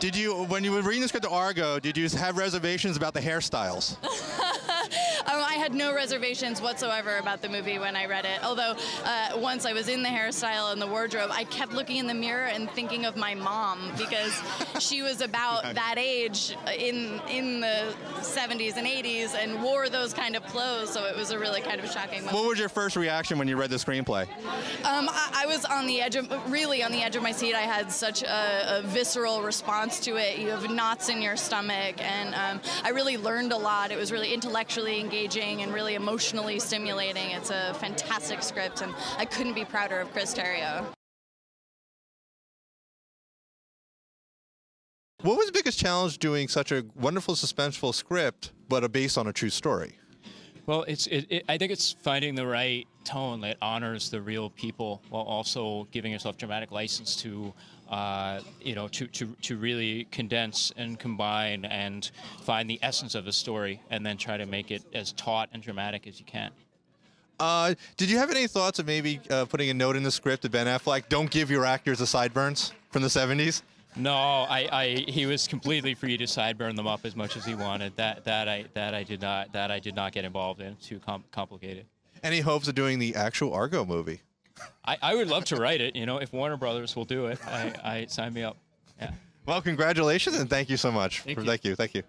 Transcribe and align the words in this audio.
Did 0.00 0.16
you, 0.16 0.44
when 0.44 0.64
you 0.64 0.72
were 0.72 0.82
reading 0.82 1.02
the 1.02 1.08
script 1.08 1.26
of 1.26 1.32
Argo, 1.32 1.78
did 1.78 1.96
you 1.96 2.08
have 2.10 2.36
reservations 2.36 2.96
about 2.96 3.14
the 3.14 3.20
hairstyles? 3.20 3.96
I 5.54 5.56
had 5.56 5.72
no 5.72 5.94
reservations 5.94 6.60
whatsoever 6.60 7.18
about 7.18 7.40
the 7.40 7.48
movie 7.48 7.78
when 7.78 7.94
I 7.94 8.06
read 8.06 8.24
it. 8.24 8.42
Although 8.42 8.74
uh, 9.04 9.28
once 9.36 9.64
I 9.64 9.72
was 9.72 9.86
in 9.86 10.02
the 10.02 10.08
hairstyle 10.08 10.72
and 10.72 10.82
the 10.82 10.86
wardrobe, 10.88 11.30
I 11.32 11.44
kept 11.44 11.72
looking 11.72 11.98
in 11.98 12.08
the 12.08 12.14
mirror 12.14 12.46
and 12.46 12.68
thinking 12.72 13.04
of 13.04 13.16
my 13.16 13.36
mom 13.36 13.92
because 13.96 14.36
she 14.80 15.00
was 15.00 15.20
about 15.20 15.62
that 15.76 15.94
age 15.96 16.56
in 16.76 17.20
in 17.30 17.60
the 17.60 17.94
70s 18.16 18.76
and 18.76 18.84
80s 18.84 19.36
and 19.36 19.62
wore 19.62 19.88
those 19.88 20.12
kind 20.12 20.34
of 20.34 20.44
clothes. 20.46 20.90
So 20.90 21.04
it 21.04 21.16
was 21.16 21.30
a 21.30 21.38
really 21.38 21.60
kind 21.60 21.80
of 21.80 21.88
shocking 21.88 22.24
moment. 22.24 22.34
What 22.36 22.48
was 22.48 22.58
your 22.58 22.68
first 22.68 22.96
reaction 22.96 23.38
when 23.38 23.46
you 23.46 23.56
read 23.56 23.70
the 23.70 23.76
screenplay? 23.76 24.26
Um, 24.84 25.08
I, 25.08 25.42
I 25.44 25.46
was 25.46 25.64
on 25.64 25.86
the 25.86 26.00
edge 26.00 26.16
of, 26.16 26.28
really 26.50 26.82
on 26.82 26.90
the 26.90 27.02
edge 27.02 27.14
of 27.14 27.22
my 27.22 27.30
seat. 27.30 27.54
I 27.54 27.60
had 27.60 27.92
such 27.92 28.24
a, 28.24 28.78
a 28.78 28.82
visceral 28.82 29.40
response 29.42 30.00
to 30.00 30.16
it. 30.16 30.36
You 30.36 30.48
have 30.48 30.68
knots 30.68 31.10
in 31.10 31.22
your 31.22 31.36
stomach, 31.36 32.02
and 32.04 32.34
um, 32.34 32.60
I 32.82 32.90
really 32.90 33.16
learned 33.16 33.52
a 33.52 33.56
lot. 33.56 33.92
It 33.92 33.98
was 33.98 34.10
really 34.10 34.34
intellectually 34.34 34.98
engaging 34.98 35.43
and 35.44 35.72
really 35.72 35.94
emotionally 35.94 36.58
stimulating. 36.58 37.30
It's 37.30 37.50
a 37.50 37.74
fantastic 37.74 38.42
script, 38.42 38.82
and 38.82 38.94
I 39.18 39.24
couldn't 39.24 39.54
be 39.54 39.64
prouder 39.64 40.00
of 40.00 40.10
Chris 40.12 40.34
Terrio. 40.34 40.84
What 45.22 45.38
was 45.38 45.46
the 45.46 45.52
biggest 45.52 45.78
challenge 45.78 46.18
doing 46.18 46.48
such 46.48 46.70
a 46.70 46.84
wonderful 46.94 47.34
suspenseful 47.34 47.94
script, 47.94 48.52
but 48.68 48.84
a 48.84 48.88
based 48.88 49.16
on 49.16 49.26
a 49.26 49.32
true 49.32 49.50
story? 49.50 49.98
Well, 50.66 50.84
it's 50.88 51.06
it, 51.06 51.26
it, 51.30 51.44
I 51.48 51.58
think 51.58 51.72
it's 51.72 51.92
finding 51.92 52.34
the 52.34 52.46
right 52.46 52.86
tone 53.04 53.40
that 53.42 53.56
honors 53.62 54.10
the 54.10 54.20
real 54.20 54.50
people 54.50 55.02
while 55.10 55.22
also 55.22 55.86
giving 55.92 56.12
yourself 56.12 56.36
dramatic 56.36 56.70
license 56.70 57.16
to, 57.16 57.52
uh, 57.90 58.40
you 58.60 58.74
know, 58.74 58.88
to, 58.88 59.06
to, 59.08 59.36
to 59.42 59.56
really 59.56 60.04
condense 60.10 60.72
and 60.76 60.98
combine 60.98 61.64
and 61.66 62.10
find 62.42 62.68
the 62.68 62.78
essence 62.82 63.14
of 63.14 63.24
the 63.24 63.32
story 63.32 63.80
and 63.90 64.04
then 64.04 64.16
try 64.16 64.36
to 64.36 64.46
make 64.46 64.70
it 64.70 64.82
as 64.92 65.12
taut 65.12 65.48
and 65.52 65.62
dramatic 65.62 66.06
as 66.06 66.18
you 66.18 66.26
can. 66.26 66.50
Uh, 67.40 67.74
did 67.96 68.08
you 68.10 68.16
have 68.16 68.30
any 68.30 68.46
thoughts 68.46 68.78
of 68.78 68.86
maybe 68.86 69.20
uh, 69.30 69.44
putting 69.44 69.68
a 69.68 69.74
note 69.74 69.96
in 69.96 70.02
the 70.02 70.10
script 70.10 70.42
to 70.42 70.50
Ben 70.50 70.66
Affleck? 70.66 71.08
Don't 71.08 71.30
give 71.30 71.50
your 71.50 71.64
actors 71.64 71.98
the 71.98 72.06
sideburns 72.06 72.72
from 72.90 73.02
the 73.02 73.08
70s? 73.08 73.62
No, 73.96 74.12
I, 74.12 74.68
I 74.72 74.86
he 75.08 75.26
was 75.26 75.46
completely 75.46 75.94
free 75.94 76.16
to 76.16 76.24
sideburn 76.24 76.74
them 76.74 76.86
up 76.86 77.04
as 77.04 77.14
much 77.14 77.36
as 77.36 77.44
he 77.44 77.54
wanted. 77.54 77.94
That 77.96 78.24
that 78.24 78.48
I 78.48 78.64
that 78.74 78.92
I 78.92 79.04
did 79.04 79.20
not 79.20 79.52
that 79.52 79.70
I 79.70 79.78
did 79.78 79.94
not 79.94 80.12
get 80.12 80.24
involved 80.24 80.60
in. 80.60 80.74
Too 80.76 80.98
com- 80.98 81.22
complicated. 81.30 81.86
Any 82.22 82.40
hopes 82.40 82.68
of 82.68 82.74
doing 82.74 82.98
the 82.98 83.14
actual 83.14 83.52
Argo 83.52 83.84
movie? 83.84 84.20
I, 84.84 84.96
I 85.02 85.14
would 85.14 85.28
love 85.28 85.44
to 85.46 85.56
write 85.56 85.80
it. 85.80 85.96
You 85.96 86.06
know, 86.06 86.18
if 86.18 86.32
Warner 86.32 86.56
Brothers 86.56 86.94
will 86.94 87.04
do 87.04 87.26
it, 87.26 87.38
I, 87.46 87.72
I 87.82 88.06
sign 88.06 88.32
me 88.32 88.42
up. 88.42 88.56
Yeah. 89.00 89.10
Well, 89.46 89.60
congratulations 89.60 90.38
and 90.38 90.48
thank 90.48 90.70
you 90.70 90.76
so 90.76 90.90
much. 90.90 91.20
Thank 91.20 91.38
you. 91.38 91.44
Thank 91.44 91.64
you. 91.64 91.74
Thank 91.74 91.94
you. 91.94 92.02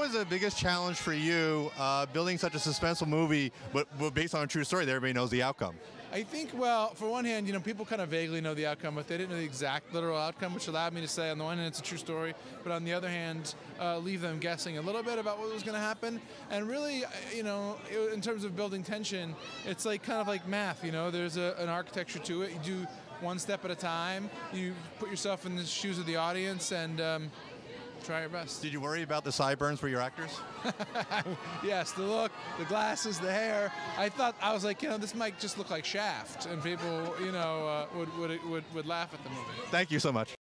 Was 0.00 0.12
the 0.12 0.24
biggest 0.24 0.56
challenge 0.56 0.96
for 0.96 1.12
you 1.12 1.70
uh, 1.78 2.06
building 2.06 2.38
such 2.38 2.54
a 2.54 2.58
suspenseful 2.58 3.06
movie, 3.06 3.52
but, 3.70 3.86
but 3.98 4.14
based 4.14 4.34
on 4.34 4.42
a 4.42 4.46
true 4.46 4.64
story 4.64 4.86
that 4.86 4.90
everybody 4.90 5.12
knows 5.12 5.28
the 5.28 5.42
outcome? 5.42 5.74
I 6.10 6.22
think, 6.22 6.50
well, 6.54 6.94
for 6.94 7.06
one 7.06 7.26
hand, 7.26 7.46
you 7.46 7.52
know, 7.52 7.60
people 7.60 7.84
kind 7.84 8.00
of 8.00 8.08
vaguely 8.08 8.40
know 8.40 8.54
the 8.54 8.64
outcome, 8.64 8.94
but 8.94 9.06
they 9.06 9.18
didn't 9.18 9.28
know 9.28 9.36
the 9.36 9.44
exact 9.44 9.92
literal 9.92 10.16
outcome, 10.16 10.54
which 10.54 10.68
allowed 10.68 10.94
me 10.94 11.02
to 11.02 11.06
say, 11.06 11.28
on 11.28 11.36
the 11.36 11.44
one 11.44 11.58
hand, 11.58 11.68
it's 11.68 11.80
a 11.80 11.82
true 11.82 11.98
story, 11.98 12.32
but 12.64 12.72
on 12.72 12.82
the 12.82 12.94
other 12.94 13.10
hand, 13.10 13.54
uh, 13.78 13.98
leave 13.98 14.22
them 14.22 14.38
guessing 14.38 14.78
a 14.78 14.80
little 14.80 15.02
bit 15.02 15.18
about 15.18 15.38
what 15.38 15.52
was 15.52 15.62
going 15.62 15.74
to 15.74 15.80
happen. 15.80 16.18
And 16.50 16.66
really, 16.66 17.04
uh, 17.04 17.08
you 17.36 17.42
know, 17.42 17.76
in 18.10 18.22
terms 18.22 18.44
of 18.44 18.56
building 18.56 18.82
tension, 18.82 19.36
it's 19.66 19.84
like 19.84 20.02
kind 20.02 20.18
of 20.18 20.26
like 20.26 20.48
math, 20.48 20.82
you 20.82 20.92
know, 20.92 21.10
there's 21.10 21.36
a, 21.36 21.54
an 21.58 21.68
architecture 21.68 22.20
to 22.20 22.40
it. 22.42 22.52
You 22.52 22.58
do 22.64 22.86
one 23.20 23.38
step 23.38 23.66
at 23.66 23.70
a 23.70 23.76
time, 23.76 24.30
you 24.50 24.72
put 24.98 25.10
yourself 25.10 25.44
in 25.44 25.54
the 25.54 25.64
shoes 25.64 25.98
of 25.98 26.06
the 26.06 26.16
audience, 26.16 26.72
and 26.72 27.02
um, 27.02 27.30
try 28.00 28.20
your 28.20 28.28
best. 28.28 28.62
Did 28.62 28.72
you 28.72 28.80
worry 28.80 29.02
about 29.02 29.24
the 29.24 29.32
sideburns 29.32 29.80
for 29.80 29.88
your 29.88 30.00
actors? 30.00 30.40
Yes, 31.64 31.92
the 31.92 32.02
look, 32.02 32.32
the 32.58 32.64
glasses, 32.64 33.18
the 33.18 33.32
hair. 33.32 33.70
I 33.98 34.08
thought 34.08 34.34
I 34.40 34.52
was 34.52 34.64
like, 34.64 34.82
you 34.82 34.88
know, 34.88 34.96
this 34.98 35.14
might 35.14 35.38
just 35.38 35.58
look 35.58 35.70
like 35.70 35.84
Shaft, 35.84 36.46
and 36.46 36.62
people, 36.62 37.14
you 37.20 37.32
know, 37.32 37.66
uh, 37.66 37.86
would, 37.96 38.18
would 38.18 38.44
would 38.50 38.64
would 38.74 38.86
laugh 38.86 39.12
at 39.12 39.22
the 39.22 39.30
movie. 39.30 39.42
Thank 39.70 39.90
you 39.90 39.98
so 39.98 40.10
much. 40.10 40.39